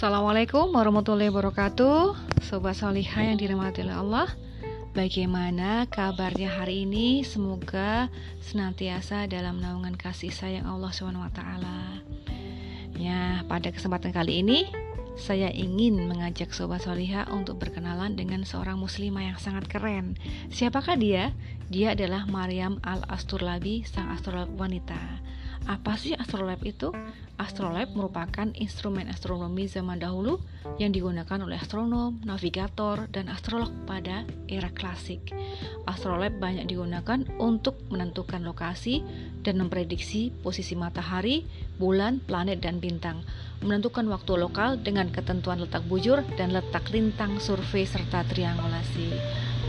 Assalamualaikum 0.00 0.72
warahmatullahi 0.72 1.28
wabarakatuh 1.28 2.16
Sobat 2.48 2.72
Solihah 2.80 3.20
yang 3.20 3.36
dirahmati 3.36 3.84
oleh 3.84 4.00
Allah 4.00 4.32
Bagaimana 4.96 5.84
kabarnya 5.92 6.56
hari 6.56 6.88
ini? 6.88 7.20
Semoga 7.20 8.08
senantiasa 8.40 9.28
dalam 9.28 9.60
naungan 9.60 10.00
kasih 10.00 10.32
sayang 10.32 10.64
Allah 10.64 10.88
SWT 10.88 11.40
Ya, 12.96 13.44
pada 13.44 13.68
kesempatan 13.68 14.16
kali 14.16 14.40
ini 14.40 14.72
saya 15.20 15.52
ingin 15.52 16.08
mengajak 16.08 16.48
Sobat 16.56 16.80
Solihah 16.80 17.28
untuk 17.28 17.60
berkenalan 17.60 18.16
dengan 18.16 18.40
seorang 18.48 18.80
muslimah 18.80 19.36
yang 19.36 19.36
sangat 19.36 19.68
keren. 19.68 20.16
Siapakah 20.48 20.96
dia? 20.96 21.36
Dia 21.68 21.92
adalah 21.92 22.24
Maryam 22.24 22.80
Al-Asturlabi, 22.80 23.84
sang 23.84 24.08
astrolog 24.08 24.48
wanita. 24.56 24.96
Apa 25.70 25.94
sih 25.94 26.18
astrolab 26.18 26.58
itu? 26.66 26.90
Astrolab 27.38 27.94
merupakan 27.94 28.50
instrumen 28.58 29.06
astronomi 29.06 29.70
zaman 29.70 30.02
dahulu 30.02 30.42
yang 30.82 30.90
digunakan 30.90 31.38
oleh 31.38 31.62
astronom, 31.62 32.18
navigator, 32.26 33.06
dan 33.14 33.30
astrolog 33.30 33.70
pada 33.86 34.26
era 34.50 34.66
klasik. 34.74 35.30
Astrolab 35.86 36.42
banyak 36.42 36.66
digunakan 36.66 37.22
untuk 37.38 37.78
menentukan 37.86 38.42
lokasi 38.42 39.06
dan 39.46 39.62
memprediksi 39.62 40.34
posisi 40.42 40.74
matahari, 40.74 41.46
bulan, 41.78 42.18
planet, 42.18 42.58
dan 42.58 42.82
bintang, 42.82 43.22
menentukan 43.62 44.10
waktu 44.10 44.42
lokal 44.42 44.74
dengan 44.74 45.06
ketentuan 45.14 45.62
letak 45.62 45.86
bujur 45.86 46.26
dan 46.34 46.50
letak 46.50 46.90
lintang 46.90 47.38
survei 47.38 47.86
serta 47.86 48.26
triangulasi. 48.26 49.06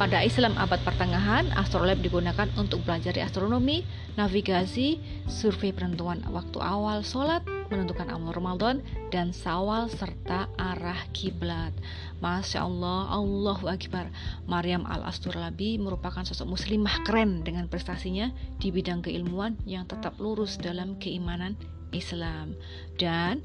Pada 0.02 0.26
Islam 0.26 0.58
abad 0.58 0.82
pertengahan, 0.82 1.46
astrolab 1.54 2.02
digunakan 2.02 2.50
untuk 2.58 2.82
belajar 2.82 3.14
di 3.14 3.22
astronomi, 3.22 3.86
navigasi, 4.18 4.98
survei 5.30 5.70
penentuan 5.70 6.26
waktu 6.34 6.58
awal 6.58 7.06
sholat, 7.06 7.46
menentukan 7.70 8.10
amal 8.10 8.34
Ramadan, 8.34 8.82
dan 9.14 9.30
sawal 9.30 9.94
serta 9.94 10.50
arah 10.58 10.98
kiblat. 11.14 11.70
Masya 12.18 12.66
Allah, 12.66 13.14
Allahu 13.14 13.70
Akbar. 13.70 14.10
Maryam 14.50 14.90
al-Asturlabi 14.90 15.78
merupakan 15.78 16.26
sosok 16.26 16.50
muslimah 16.50 17.06
keren 17.06 17.46
dengan 17.46 17.70
prestasinya 17.70 18.34
di 18.58 18.74
bidang 18.74 19.06
keilmuan 19.06 19.54
yang 19.70 19.86
tetap 19.86 20.18
lurus 20.18 20.58
dalam 20.58 20.98
keimanan 20.98 21.54
Islam 21.92 22.56
dan 22.96 23.44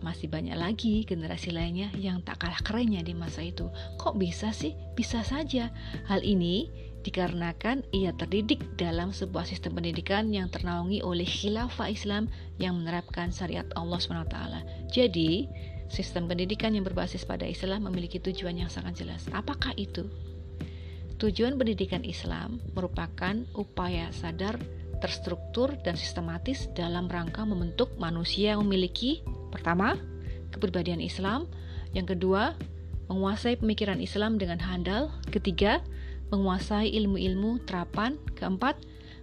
masih 0.00 0.28
banyak 0.28 0.56
lagi 0.56 1.04
generasi 1.04 1.52
lainnya 1.52 1.92
yang 1.96 2.24
tak 2.24 2.42
kalah 2.42 2.60
kerennya 2.64 3.04
di 3.04 3.12
masa 3.12 3.44
itu. 3.44 3.68
Kok 4.00 4.16
bisa 4.16 4.50
sih? 4.50 4.76
Bisa 4.96 5.20
saja. 5.24 5.70
Hal 6.08 6.24
ini 6.24 6.68
dikarenakan 7.02 7.82
ia 7.90 8.14
terdidik 8.14 8.62
dalam 8.78 9.10
sebuah 9.10 9.44
sistem 9.44 9.78
pendidikan 9.78 10.30
yang 10.30 10.48
ternaungi 10.48 11.02
oleh 11.02 11.26
khilafah 11.26 11.90
Islam 11.90 12.30
yang 12.62 12.78
menerapkan 12.78 13.34
syariat 13.34 13.66
Allah 13.74 13.98
SWT. 13.98 14.38
Jadi, 14.94 15.50
sistem 15.90 16.30
pendidikan 16.30 16.72
yang 16.72 16.86
berbasis 16.86 17.26
pada 17.26 17.44
Islam 17.44 17.90
memiliki 17.90 18.22
tujuan 18.22 18.56
yang 18.56 18.70
sangat 18.70 19.02
jelas. 19.02 19.26
Apakah 19.34 19.74
itu? 19.74 20.06
Tujuan 21.18 21.54
pendidikan 21.54 22.02
Islam 22.02 22.58
merupakan 22.74 23.34
upaya 23.54 24.10
sadar 24.10 24.58
terstruktur 25.02 25.74
dan 25.82 25.98
sistematis 25.98 26.70
dalam 26.78 27.10
rangka 27.10 27.42
membentuk 27.42 27.90
manusia 27.98 28.54
yang 28.54 28.62
memiliki 28.62 29.26
pertama, 29.50 29.98
kepribadian 30.54 31.02
Islam, 31.02 31.50
yang 31.90 32.06
kedua, 32.06 32.54
menguasai 33.10 33.58
pemikiran 33.58 33.98
Islam 33.98 34.38
dengan 34.38 34.62
handal, 34.62 35.10
ketiga, 35.34 35.82
menguasai 36.30 36.88
ilmu-ilmu 37.02 37.66
terapan, 37.66 38.16
keempat, 38.38 38.78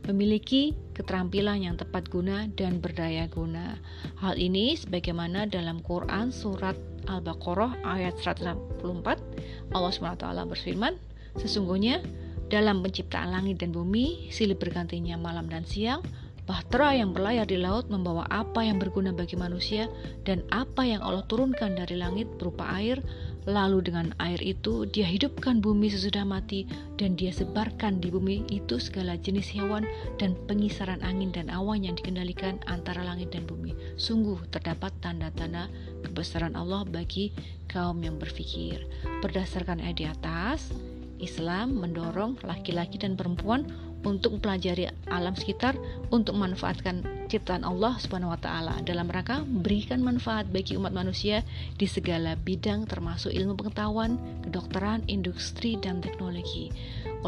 memiliki 0.05 0.75
keterampilan 0.95 1.63
yang 1.63 1.75
tepat 1.79 2.07
guna 2.11 2.47
dan 2.53 2.83
berdaya 2.83 3.25
guna. 3.31 3.79
Hal 4.19 4.35
ini 4.35 4.75
sebagaimana 4.75 5.47
dalam 5.47 5.79
Quran 5.79 6.29
surat 6.29 6.75
Al-Baqarah 7.07 7.81
ayat 7.87 8.15
164 8.21 9.73
Allah 9.73 9.91
SWT 9.91 10.25
berfirman, 10.47 10.93
sesungguhnya 11.39 12.03
dalam 12.49 12.81
penciptaan 12.81 13.29
langit 13.29 13.61
dan 13.61 13.69
bumi, 13.69 14.33
silih 14.33 14.57
bergantinya 14.57 15.15
malam 15.15 15.45
dan 15.47 15.63
siang, 15.63 16.01
Bahtera 16.49 16.97
yang 16.97 17.13
berlayar 17.13 17.45
di 17.45 17.61
laut 17.61 17.93
membawa 17.93 18.25
apa 18.25 18.65
yang 18.65 18.81
berguna 18.81 19.13
bagi 19.13 19.37
manusia 19.37 19.85
dan 20.25 20.41
apa 20.49 20.81
yang 20.81 20.97
Allah 21.05 21.21
turunkan 21.29 21.77
dari 21.77 21.93
langit 21.93 22.25
berupa 22.41 22.65
air. 22.73 22.97
Lalu 23.45 23.85
dengan 23.85 24.09
air 24.17 24.41
itu 24.41 24.89
dia 24.89 25.05
hidupkan 25.05 25.61
bumi 25.61 25.93
sesudah 25.93 26.25
mati 26.25 26.65
dan 26.97 27.13
dia 27.13 27.29
sebarkan 27.29 28.01
di 28.01 28.09
bumi 28.09 28.49
itu 28.49 28.81
segala 28.81 29.13
jenis 29.13 29.45
hewan 29.53 29.85
dan 30.17 30.33
pengisaran 30.49 31.05
angin 31.05 31.29
dan 31.29 31.53
awan 31.53 31.85
yang 31.85 31.93
dikendalikan 31.93 32.57
antara 32.65 33.05
langit 33.05 33.29
dan 33.29 33.45
bumi. 33.45 33.77
Sungguh 34.01 34.41
terdapat 34.49 34.89
tanda-tanda 35.05 35.69
kebesaran 36.01 36.57
Allah 36.57 36.81
bagi 36.81 37.29
kaum 37.69 38.01
yang 38.01 38.17
berfikir. 38.17 38.89
Berdasarkan 39.21 39.85
ayat 39.85 39.97
di 40.01 40.05
atas, 40.09 40.73
Islam 41.19 41.77
mendorong 41.77 42.39
laki-laki 42.47 42.97
dan 42.97 43.19
perempuan 43.19 43.67
untuk 44.07 44.39
mempelajari 44.39 44.87
alam 45.11 45.35
sekitar 45.35 45.75
untuk 46.07 46.39
memanfaatkan 46.39 47.03
ciptaan 47.27 47.67
Allah 47.67 47.99
Subhanahu 47.99 48.31
wa 48.31 48.39
taala 48.39 48.79
dalam 48.87 49.11
rangka 49.11 49.43
memberikan 49.43 49.99
manfaat 49.99 50.47
bagi 50.47 50.79
umat 50.79 50.95
manusia 50.95 51.43
di 51.75 51.85
segala 51.85 52.39
bidang 52.39 52.87
termasuk 52.87 53.35
ilmu 53.35 53.59
pengetahuan, 53.59 54.15
kedokteran, 54.47 55.03
industri 55.11 55.75
dan 55.75 55.99
teknologi. 55.99 56.71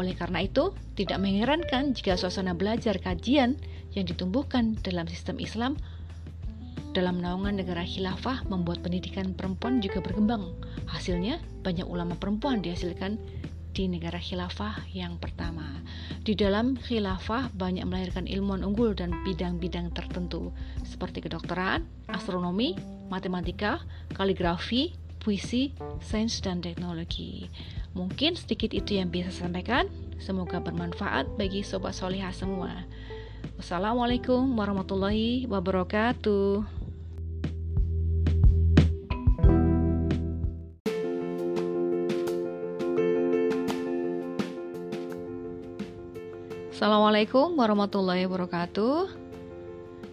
Oleh 0.00 0.16
karena 0.16 0.48
itu, 0.48 0.72
tidak 0.96 1.20
mengherankan 1.20 1.92
jika 1.92 2.16
suasana 2.16 2.56
belajar 2.56 2.96
kajian 2.96 3.60
yang 3.92 4.08
ditumbuhkan 4.08 4.80
dalam 4.80 5.04
sistem 5.04 5.36
Islam 5.36 5.76
dalam 6.92 7.24
naungan 7.24 7.56
negara 7.56 7.88
khilafah 7.88 8.44
membuat 8.52 8.84
pendidikan 8.84 9.32
perempuan 9.32 9.80
juga 9.80 10.04
berkembang. 10.04 10.44
Hasilnya, 10.92 11.40
banyak 11.64 11.88
ulama 11.88 12.16
perempuan 12.20 12.60
dihasilkan 12.60 13.16
di 13.72 13.88
negara 13.88 14.20
khilafah 14.20 14.84
yang 14.92 15.16
pertama. 15.16 15.64
Di 16.22 16.36
dalam 16.36 16.76
khilafah 16.76 17.52
banyak 17.56 17.84
melahirkan 17.88 18.28
ilmuwan 18.28 18.62
unggul 18.62 18.92
dan 18.92 19.16
bidang-bidang 19.24 19.90
tertentu 19.96 20.52
seperti 20.84 21.24
kedokteran, 21.24 21.88
astronomi, 22.12 22.76
matematika, 23.08 23.80
kaligrafi, 24.12 24.92
puisi, 25.20 25.72
sains, 26.04 26.38
dan 26.44 26.60
teknologi. 26.60 27.48
Mungkin 27.92 28.36
sedikit 28.36 28.72
itu 28.72 29.00
yang 29.00 29.12
bisa 29.12 29.28
saya 29.28 29.48
sampaikan. 29.48 29.84
Semoga 30.22 30.62
bermanfaat 30.62 31.34
bagi 31.34 31.66
sobat 31.66 31.96
solihah 31.98 32.32
semua. 32.32 32.86
Wassalamualaikum 33.58 34.54
warahmatullahi 34.54 35.50
wabarakatuh. 35.50 36.81
Assalamualaikum 46.82 47.54
warahmatullahi 47.62 48.26
wabarakatuh. 48.26 49.14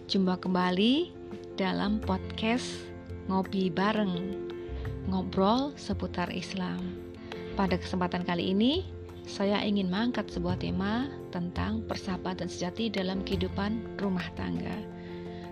Jumpa 0.06 0.38
kembali 0.38 1.10
dalam 1.58 1.98
podcast 1.98 2.86
Ngopi 3.26 3.74
Bareng, 3.74 4.38
ngobrol 5.10 5.74
seputar 5.74 6.30
Islam. 6.30 6.94
Pada 7.58 7.74
kesempatan 7.74 8.22
kali 8.22 8.54
ini, 8.54 8.86
saya 9.26 9.58
ingin 9.66 9.90
mengangkat 9.90 10.30
sebuah 10.30 10.62
tema 10.62 11.10
tentang 11.34 11.82
persahabatan 11.90 12.46
sejati 12.46 12.86
dalam 12.86 13.26
kehidupan 13.26 13.98
rumah 13.98 14.30
tangga. 14.38 14.78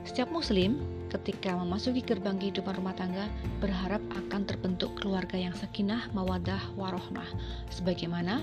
Setiap 0.06 0.30
muslim 0.30 0.78
ketika 1.10 1.50
memasuki 1.50 1.98
gerbang 1.98 2.38
kehidupan 2.38 2.78
rumah 2.78 2.94
tangga 2.94 3.26
berharap 3.58 3.98
akan 4.14 4.46
terbentuk 4.46 4.94
keluarga 5.02 5.34
yang 5.34 5.56
sakinah, 5.58 6.14
mawadah, 6.14 6.62
warohmah 6.78 7.26
sebagaimana 7.74 8.38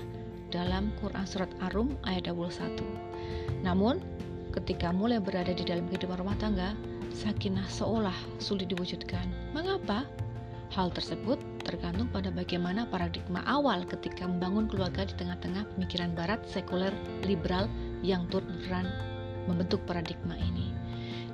dalam 0.56 0.88
Quran 1.04 1.28
Surat 1.28 1.52
Ar-Rum 1.60 1.92
ayat 2.08 2.32
21. 2.32 2.80
Namun, 3.60 4.00
ketika 4.56 4.88
mulai 4.88 5.20
berada 5.20 5.52
di 5.52 5.68
dalam 5.68 5.84
kehidupan 5.92 6.16
rumah 6.16 6.36
tangga, 6.40 6.72
sakinah 7.12 7.68
seolah 7.68 8.16
sulit 8.40 8.72
diwujudkan. 8.72 9.28
Mengapa? 9.52 10.08
Hal 10.72 10.90
tersebut 10.90 11.38
tergantung 11.62 12.08
pada 12.10 12.32
bagaimana 12.32 12.88
paradigma 12.88 13.44
awal 13.46 13.84
ketika 13.86 14.26
membangun 14.26 14.66
keluarga 14.66 15.06
di 15.06 15.14
tengah-tengah 15.14 15.68
pemikiran 15.76 16.10
barat 16.16 16.40
sekuler 16.48 16.90
liberal 17.22 17.70
yang 18.00 18.24
turut 18.32 18.48
berperan 18.48 18.88
membentuk 19.46 19.78
paradigma 19.86 20.34
ini. 20.34 20.74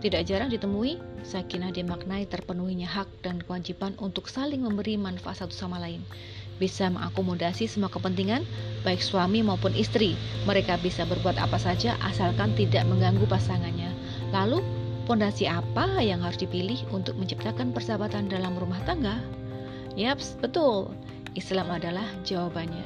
Tidak 0.02 0.26
jarang 0.26 0.50
ditemui, 0.50 0.99
sakinah 1.23 1.70
dimaknai 1.70 2.26
terpenuhinya 2.26 2.91
hak 2.91 3.08
dan 3.23 3.38
kewajiban 3.38 3.94
untuk 4.02 4.26
saling 4.26 4.67
memberi 4.67 4.99
manfaat 4.99 5.46
satu 5.46 5.55
sama 5.55 5.79
lain 5.79 6.02
bisa 6.56 6.88
mengakomodasi 6.88 7.69
semua 7.69 7.88
kepentingan, 7.88 8.44
baik 8.82 9.00
suami 9.00 9.40
maupun 9.40 9.72
istri. 9.72 10.19
Mereka 10.44 10.81
bisa 10.84 11.06
berbuat 11.08 11.38
apa 11.38 11.56
saja 11.56 11.96
asalkan 12.04 12.52
tidak 12.58 12.84
mengganggu 12.88 13.25
pasangannya. 13.28 13.93
Lalu, 14.34 14.64
pondasi 15.04 15.49
apa 15.49 16.00
yang 16.00 16.25
harus 16.25 16.40
dipilih 16.40 16.81
untuk 16.93 17.14
menciptakan 17.16 17.70
persahabatan 17.70 18.28
dalam 18.28 18.56
rumah 18.56 18.81
tangga? 18.84 19.20
Yaps, 19.94 20.40
betul. 20.40 20.93
Islam 21.37 21.72
adalah 21.72 22.04
jawabannya. 22.25 22.84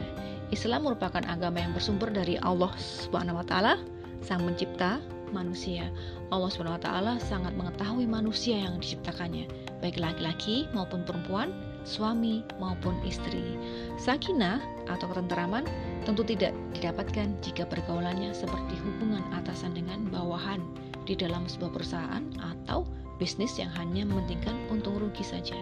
Islam 0.55 0.87
merupakan 0.87 1.23
agama 1.27 1.59
yang 1.59 1.75
bersumber 1.75 2.11
dari 2.11 2.39
Allah 2.43 2.71
Subhanahu 2.79 3.43
wa 3.43 3.47
taala, 3.47 3.83
Sang 4.23 4.47
Pencipta 4.47 5.03
manusia. 5.35 5.91
Allah 6.31 6.51
Subhanahu 6.51 6.79
wa 6.79 6.83
taala 6.83 7.13
sangat 7.19 7.51
mengetahui 7.59 8.07
manusia 8.07 8.63
yang 8.63 8.79
diciptakannya 8.79 9.67
baik 9.81 10.01
laki-laki 10.01 10.67
maupun 10.73 11.05
perempuan, 11.05 11.53
suami 11.87 12.43
maupun 12.59 12.99
istri. 13.07 13.55
Sakinah 13.97 14.59
atau 14.91 15.07
ketenteraman 15.15 15.63
tentu 16.03 16.27
tidak 16.27 16.51
didapatkan 16.75 17.31
jika 17.41 17.63
pergaulannya 17.65 18.35
seperti 18.35 18.75
hubungan 18.83 19.23
atasan 19.39 19.73
dengan 19.73 20.11
bawahan 20.11 20.59
di 21.07 21.15
dalam 21.15 21.47
sebuah 21.47 21.71
perusahaan 21.79 22.27
atau 22.43 22.83
bisnis 23.23 23.57
yang 23.57 23.71
hanya 23.79 24.03
mementingkan 24.03 24.59
untung 24.69 24.99
rugi 24.99 25.23
saja. 25.23 25.57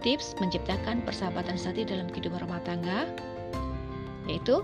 Tips 0.00 0.38
menciptakan 0.38 1.02
persahabatan 1.02 1.58
sejati 1.58 1.90
dalam 1.90 2.06
kehidupan 2.14 2.46
rumah 2.46 2.62
tangga 2.62 3.10
yaitu 4.30 4.62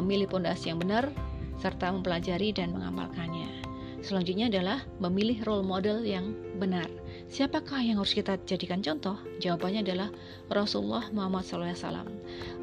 memilih 0.00 0.28
pondasi 0.28 0.72
yang 0.72 0.80
benar 0.80 1.12
serta 1.58 1.90
mempelajari 1.90 2.54
dan 2.54 2.72
mengamalkannya. 2.72 3.57
Selanjutnya 3.98 4.46
adalah 4.46 4.86
memilih 5.02 5.42
role 5.42 5.66
model 5.66 6.06
yang 6.06 6.30
benar. 6.56 6.86
Siapakah 7.28 7.84
yang 7.84 8.00
harus 8.00 8.16
kita 8.16 8.40
jadikan 8.48 8.80
contoh? 8.80 9.18
Jawabannya 9.42 9.84
adalah 9.84 10.08
Rasulullah 10.48 11.12
Muhammad 11.12 11.44
SAW. 11.44 12.08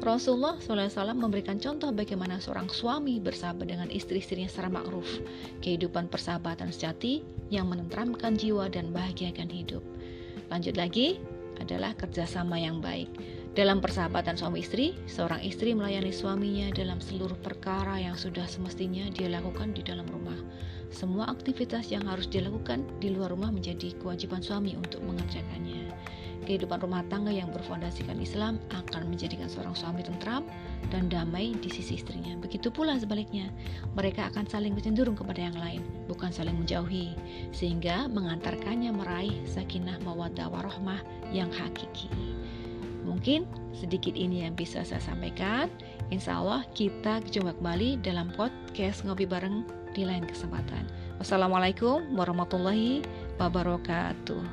Rasulullah 0.02 0.58
SAW 0.58 1.14
memberikan 1.14 1.60
contoh 1.62 1.94
bagaimana 1.94 2.42
seorang 2.42 2.66
suami 2.66 3.22
bersahabat 3.22 3.68
dengan 3.68 3.86
istri-istrinya 3.92 4.50
secara 4.50 4.72
makruf. 4.72 5.06
Kehidupan 5.62 6.10
persahabatan 6.10 6.74
sejati 6.74 7.22
yang 7.52 7.70
menenteramkan 7.70 8.34
jiwa 8.34 8.66
dan 8.66 8.90
bahagiakan 8.90 9.46
hidup. 9.46 9.84
Lanjut 10.50 10.74
lagi 10.74 11.22
adalah 11.62 11.94
kerjasama 11.96 12.58
yang 12.60 12.82
baik. 12.82 13.08
Dalam 13.56 13.80
persahabatan 13.80 14.36
suami 14.36 14.60
istri, 14.60 14.92
seorang 15.08 15.40
istri 15.40 15.72
melayani 15.72 16.12
suaminya 16.12 16.68
dalam 16.76 17.00
seluruh 17.00 17.40
perkara 17.40 17.96
yang 17.96 18.12
sudah 18.12 18.44
semestinya 18.44 19.08
dia 19.08 19.32
lakukan 19.32 19.72
di 19.72 19.80
dalam 19.80 20.04
rumah. 20.12 20.36
Semua 20.90 21.28
aktivitas 21.28 21.90
yang 21.90 22.06
harus 22.06 22.30
dilakukan 22.30 22.86
di 23.02 23.10
luar 23.12 23.34
rumah 23.34 23.50
menjadi 23.50 23.92
kewajiban 23.98 24.40
suami 24.40 24.78
untuk 24.78 25.02
mengerjakannya. 25.02 25.90
Kehidupan 26.46 26.78
rumah 26.78 27.02
tangga 27.10 27.34
yang 27.34 27.50
berfondasikan 27.50 28.22
Islam 28.22 28.62
akan 28.70 29.10
menjadikan 29.10 29.50
seorang 29.50 29.74
suami 29.74 30.06
tentram 30.06 30.46
dan 30.94 31.10
damai 31.10 31.58
di 31.58 31.66
sisi 31.66 31.98
istrinya. 31.98 32.38
Begitu 32.38 32.70
pula 32.70 32.94
sebaliknya, 33.02 33.50
mereka 33.98 34.30
akan 34.30 34.46
saling 34.46 34.78
cenderung 34.78 35.18
kepada 35.18 35.42
yang 35.42 35.58
lain, 35.58 35.82
bukan 36.06 36.30
saling 36.30 36.54
menjauhi, 36.54 37.18
sehingga 37.50 38.06
mengantarkannya 38.06 38.94
meraih 38.94 39.34
sakinah 39.48 39.98
mawaddah 40.06 40.46
warohmah 40.46 41.02
yang 41.34 41.50
hakiki. 41.50 42.06
Mungkin 43.02 43.46
sedikit 43.74 44.18
ini 44.18 44.42
yang 44.46 44.58
bisa 44.58 44.82
saya 44.82 45.02
sampaikan. 45.02 45.66
Insya 46.10 46.42
Allah 46.42 46.62
kita 46.74 47.22
jumpa 47.26 47.58
kembali 47.58 48.02
dalam 48.02 48.30
podcast 48.34 49.02
Ngopi 49.06 49.26
Bareng 49.26 49.66
di 49.96 50.04
lain 50.04 50.28
kesempatan. 50.28 50.84
Wassalamualaikum 51.16 52.12
warahmatullahi 52.12 53.00
wabarakatuh. 53.40 54.44